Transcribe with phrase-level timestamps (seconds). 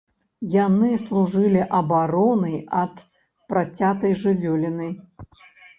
[0.53, 3.07] Яны служылі абаронай ад
[3.53, 4.95] працятай жывёліны.